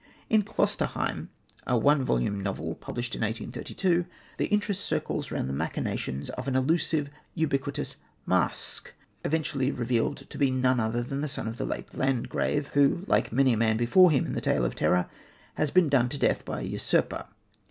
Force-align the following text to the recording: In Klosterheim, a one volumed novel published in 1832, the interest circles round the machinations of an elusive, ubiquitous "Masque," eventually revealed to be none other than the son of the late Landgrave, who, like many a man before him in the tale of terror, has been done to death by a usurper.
In 0.31 0.41
Klosterheim, 0.41 1.27
a 1.67 1.77
one 1.77 2.03
volumed 2.03 2.43
novel 2.43 2.73
published 2.73 3.13
in 3.13 3.21
1832, 3.21 4.07
the 4.37 4.47
interest 4.47 4.83
circles 4.83 5.29
round 5.29 5.47
the 5.47 5.53
machinations 5.53 6.31
of 6.31 6.47
an 6.47 6.55
elusive, 6.55 7.11
ubiquitous 7.35 7.97
"Masque," 8.25 8.93
eventually 9.23 9.69
revealed 9.69 10.27
to 10.31 10.37
be 10.39 10.49
none 10.49 10.79
other 10.79 11.03
than 11.03 11.21
the 11.21 11.27
son 11.27 11.47
of 11.47 11.57
the 11.57 11.65
late 11.65 11.93
Landgrave, 11.93 12.69
who, 12.69 13.03
like 13.05 13.31
many 13.31 13.53
a 13.53 13.57
man 13.57 13.77
before 13.77 14.09
him 14.09 14.25
in 14.25 14.33
the 14.33 14.41
tale 14.41 14.65
of 14.65 14.73
terror, 14.73 15.07
has 15.53 15.69
been 15.69 15.87
done 15.87 16.09
to 16.09 16.17
death 16.17 16.43
by 16.45 16.61
a 16.61 16.65
usurper. 16.65 17.25